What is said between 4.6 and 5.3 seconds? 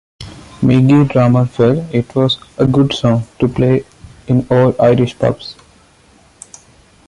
Irish